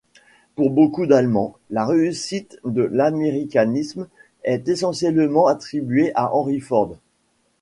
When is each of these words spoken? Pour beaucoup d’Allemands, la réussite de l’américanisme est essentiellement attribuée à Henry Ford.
Pour 0.55 0.71
beaucoup 0.71 1.05
d’Allemands, 1.05 1.57
la 1.69 1.85
réussite 1.85 2.59
de 2.65 2.81
l’américanisme 2.81 4.07
est 4.43 4.67
essentiellement 4.67 5.45
attribuée 5.45 6.11
à 6.15 6.33
Henry 6.33 6.59
Ford. 6.59 6.97